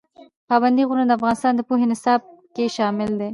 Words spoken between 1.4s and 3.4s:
د پوهنې نصاب کې شامل دي.